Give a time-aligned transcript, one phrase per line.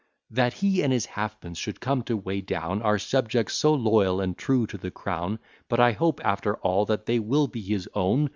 [0.31, 4.35] That he and his halfpence should come to weigh down Our subjects so loyal and
[4.35, 5.37] true to the crown:
[5.69, 8.27] But I hope, after all, that they will be his own.